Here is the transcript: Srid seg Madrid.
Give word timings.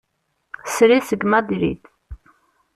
Srid 0.75 1.03
seg 1.05 1.21
Madrid. 1.31 1.81